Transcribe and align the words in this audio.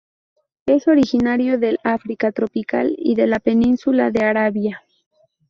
Es 0.65 0.87
originario 0.87 1.59
del 1.59 1.77
África 1.83 2.31
tropical 2.31 2.95
y 2.97 3.13
de 3.13 3.27
la 3.27 3.37
península 3.37 4.09
de 4.09 4.25
Arabia. 4.25 4.81